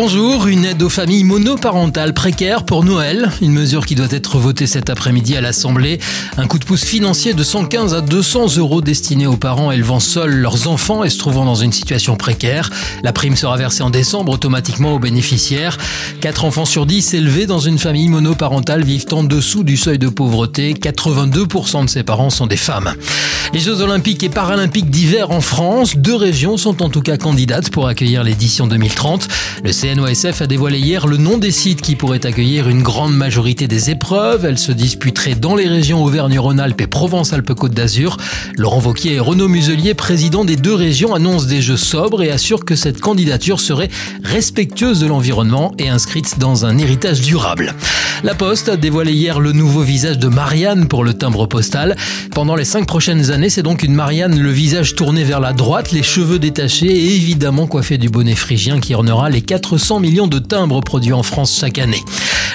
Bonjour, 0.00 0.46
une 0.46 0.64
aide 0.64 0.80
aux 0.84 0.88
familles 0.88 1.24
monoparentales 1.24 2.14
précaires 2.14 2.64
pour 2.64 2.84
Noël, 2.84 3.32
une 3.42 3.50
mesure 3.50 3.84
qui 3.84 3.96
doit 3.96 4.06
être 4.12 4.38
votée 4.38 4.68
cet 4.68 4.90
après-midi 4.90 5.36
à 5.36 5.40
l'Assemblée. 5.40 5.98
Un 6.36 6.46
coup 6.46 6.60
de 6.60 6.64
pouce 6.64 6.84
financier 6.84 7.34
de 7.34 7.42
115 7.42 7.94
à 7.94 8.00
200 8.00 8.58
euros 8.58 8.80
destiné 8.80 9.26
aux 9.26 9.36
parents 9.36 9.72
élevant 9.72 9.98
seuls 9.98 10.36
leurs 10.36 10.68
enfants 10.68 11.02
et 11.02 11.10
se 11.10 11.18
trouvant 11.18 11.44
dans 11.44 11.56
une 11.56 11.72
situation 11.72 12.14
précaire. 12.14 12.70
La 13.02 13.12
prime 13.12 13.34
sera 13.34 13.56
versée 13.56 13.82
en 13.82 13.90
décembre 13.90 14.30
automatiquement 14.30 14.94
aux 14.94 15.00
bénéficiaires. 15.00 15.76
4 16.20 16.44
enfants 16.44 16.64
sur 16.64 16.86
10 16.86 17.14
élevés 17.14 17.46
dans 17.46 17.58
une 17.58 17.78
famille 17.78 18.08
monoparentale 18.08 18.84
vivent 18.84 19.06
en 19.10 19.24
dessous 19.24 19.64
du 19.64 19.76
seuil 19.76 19.98
de 19.98 20.08
pauvreté. 20.08 20.74
82% 20.74 21.86
de 21.86 21.90
ces 21.90 22.04
parents 22.04 22.30
sont 22.30 22.46
des 22.46 22.56
femmes. 22.56 22.94
Les 23.52 23.60
Jeux 23.60 23.80
olympiques 23.80 24.22
et 24.22 24.28
paralympiques 24.28 24.90
d'hiver 24.90 25.32
en 25.32 25.40
France, 25.40 25.96
deux 25.96 26.14
régions 26.14 26.56
sont 26.56 26.82
en 26.82 26.90
tout 26.90 27.00
cas 27.00 27.16
candidates 27.16 27.70
pour 27.70 27.88
accueillir 27.88 28.22
l'édition 28.22 28.68
2030. 28.68 29.26
Le 29.64 29.72
CNOSF 29.88 30.42
a 30.42 30.46
dévoilé 30.46 30.78
hier 30.78 31.06
le 31.06 31.16
nom 31.16 31.38
des 31.38 31.50
sites 31.50 31.80
qui 31.80 31.96
pourraient 31.96 32.26
accueillir 32.26 32.68
une 32.68 32.82
grande 32.82 33.16
majorité 33.16 33.68
des 33.68 33.88
épreuves. 33.88 34.44
Elles 34.44 34.58
se 34.58 34.70
disputeraient 34.70 35.34
dans 35.34 35.56
les 35.56 35.66
régions 35.66 36.04
Auvergne-Rhône-Alpes 36.04 36.82
et 36.82 36.86
Provence-Alpes-Côte 36.86 37.72
d'Azur. 37.72 38.18
Laurent 38.58 38.80
Vauquier 38.80 39.14
et 39.14 39.18
Renaud 39.18 39.48
Muselier, 39.48 39.94
président 39.94 40.44
des 40.44 40.56
deux 40.56 40.74
régions, 40.74 41.14
annoncent 41.14 41.46
des 41.46 41.62
jeux 41.62 41.78
sobres 41.78 42.22
et 42.22 42.30
assurent 42.30 42.66
que 42.66 42.76
cette 42.76 43.00
candidature 43.00 43.60
serait 43.60 43.88
respectueuse 44.22 45.00
de 45.00 45.06
l'environnement 45.06 45.72
et 45.78 45.88
inscrite 45.88 46.38
dans 46.38 46.66
un 46.66 46.76
héritage 46.76 47.22
durable. 47.22 47.74
La 48.24 48.34
Poste 48.34 48.68
a 48.68 48.76
dévoilé 48.76 49.12
hier 49.12 49.38
le 49.38 49.52
nouveau 49.52 49.82
visage 49.82 50.18
de 50.18 50.26
Marianne 50.26 50.88
pour 50.88 51.04
le 51.04 51.14
timbre 51.14 51.46
postal. 51.46 51.96
Pendant 52.34 52.56
les 52.56 52.64
cinq 52.64 52.84
prochaines 52.84 53.30
années, 53.30 53.48
c'est 53.48 53.62
donc 53.62 53.84
une 53.84 53.94
Marianne 53.94 54.36
le 54.38 54.50
visage 54.50 54.96
tourné 54.96 55.22
vers 55.22 55.38
la 55.38 55.52
droite, 55.52 55.92
les 55.92 56.02
cheveux 56.02 56.40
détachés 56.40 56.86
et 56.86 57.14
évidemment 57.14 57.68
coiffé 57.68 57.96
du 57.96 58.08
bonnet 58.08 58.34
phrygien 58.34 58.80
qui 58.80 58.94
ornera 58.94 59.30
les 59.30 59.42
400 59.42 60.00
millions 60.00 60.26
de 60.26 60.40
timbres 60.40 60.80
produits 60.80 61.12
en 61.12 61.22
France 61.22 61.56
chaque 61.60 61.78
année. 61.78 62.02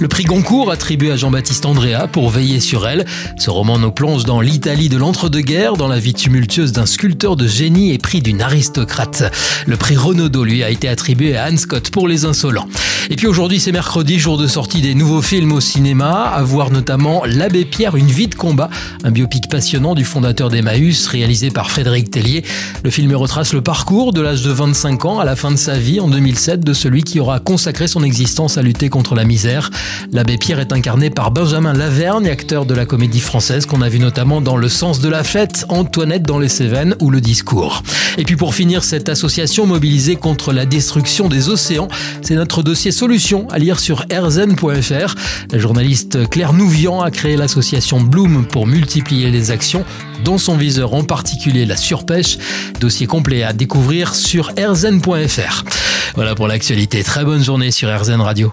Le 0.00 0.08
prix 0.08 0.24
Goncourt 0.24 0.70
attribué 0.70 1.12
à 1.12 1.16
Jean-Baptiste 1.16 1.66
Andrea 1.66 2.08
pour 2.10 2.30
veiller 2.30 2.58
sur 2.58 2.88
elle. 2.88 3.04
Ce 3.36 3.50
roman 3.50 3.78
nous 3.78 3.90
plonge 3.90 4.24
dans 4.24 4.40
l'Italie 4.40 4.88
de 4.88 4.96
l'entre-deux-guerres, 4.96 5.74
dans 5.74 5.88
la 5.88 5.98
vie 5.98 6.14
tumultueuse 6.14 6.72
d'un 6.72 6.86
sculpteur 6.86 7.36
de 7.36 7.46
génie 7.46 7.92
et 7.92 7.98
prix 7.98 8.22
d'une 8.22 8.40
aristocrate. 8.40 9.30
Le 9.66 9.76
prix 9.76 9.98
Renaudot 9.98 10.42
lui 10.42 10.64
a 10.64 10.70
été 10.70 10.88
attribué 10.88 11.36
à 11.36 11.44
Anne 11.44 11.58
Scott 11.58 11.90
pour 11.90 12.08
Les 12.08 12.24
Insolents. 12.24 12.66
Et 13.10 13.16
puis 13.16 13.26
aujourd'hui 13.26 13.60
c'est 13.60 13.72
mercredi, 13.72 14.18
jour 14.18 14.38
de 14.38 14.46
sortie 14.46 14.80
des 14.80 14.94
nouveaux 14.94 15.20
films 15.20 15.52
au 15.52 15.60
cinéma, 15.60 16.30
à 16.30 16.42
voir 16.42 16.70
notamment 16.70 17.22
L'Abbé 17.26 17.66
Pierre, 17.66 17.96
une 17.96 18.06
vie 18.06 18.28
de 18.28 18.34
combat, 18.34 18.70
un 19.04 19.10
biopic 19.10 19.50
passionnant 19.50 19.94
du 19.94 20.04
fondateur 20.04 20.48
d'Emmaüs 20.48 21.08
réalisé 21.08 21.50
par 21.50 21.70
Frédéric 21.70 22.10
Tellier. 22.10 22.42
Le 22.84 22.90
film 22.90 23.14
retrace 23.14 23.52
le 23.52 23.60
parcours 23.60 24.14
de 24.14 24.22
l'âge 24.22 24.42
de 24.42 24.50
25 24.50 25.04
ans 25.04 25.18
à 25.18 25.26
la 25.26 25.36
fin 25.36 25.50
de 25.50 25.56
sa 25.56 25.78
vie 25.78 26.00
en 26.00 26.08
2007 26.08 26.60
de 26.60 26.72
celui 26.72 27.02
qui 27.02 27.20
aura 27.20 27.38
consacré 27.38 27.86
son 27.86 28.02
existence 28.02 28.56
à 28.56 28.62
lutter 28.62 28.88
contre 28.88 29.14
la 29.14 29.24
misère. 29.24 29.70
L'abbé 30.12 30.38
Pierre 30.38 30.60
est 30.60 30.72
incarné 30.72 31.10
par 31.10 31.30
Benjamin 31.30 31.72
Lavergne, 31.72 32.28
acteur 32.28 32.66
de 32.66 32.74
la 32.74 32.86
comédie 32.86 33.20
française 33.20 33.66
qu'on 33.66 33.82
a 33.82 33.88
vu 33.88 33.98
notamment 33.98 34.40
dans 34.40 34.56
Le 34.56 34.68
sens 34.68 35.00
de 35.00 35.08
la 35.08 35.24
fête, 35.24 35.64
Antoinette 35.68 36.22
dans 36.22 36.38
les 36.38 36.48
Cévennes 36.48 36.96
ou 37.00 37.10
Le 37.10 37.20
discours. 37.20 37.82
Et 38.18 38.24
puis 38.24 38.36
pour 38.36 38.54
finir, 38.54 38.84
cette 38.84 39.08
association 39.08 39.66
mobilisée 39.66 40.16
contre 40.16 40.52
la 40.52 40.66
destruction 40.66 41.28
des 41.28 41.48
océans, 41.48 41.88
c'est 42.22 42.34
notre 42.34 42.62
dossier 42.62 42.90
solution 42.90 43.46
à 43.50 43.58
lire 43.58 43.78
sur 43.78 44.06
rzn.fr. 44.12 45.14
La 45.52 45.58
journaliste 45.58 46.28
Claire 46.28 46.52
Nouvian 46.52 47.00
a 47.00 47.10
créé 47.10 47.36
l'association 47.36 48.00
Bloom 48.00 48.46
pour 48.46 48.66
multiplier 48.66 49.30
les 49.30 49.50
actions, 49.50 49.84
dont 50.24 50.38
son 50.38 50.56
viseur 50.56 50.94
en 50.94 51.04
particulier 51.04 51.66
la 51.66 51.76
surpêche. 51.76 52.38
Dossier 52.80 53.06
complet 53.06 53.42
à 53.42 53.52
découvrir 53.52 54.14
sur 54.14 54.52
rzn.fr. 54.58 55.64
Voilà 56.14 56.34
pour 56.34 56.48
l'actualité. 56.48 57.02
Très 57.02 57.24
bonne 57.24 57.42
journée 57.42 57.70
sur 57.70 57.88
RZN 57.88 58.20
Radio. 58.20 58.52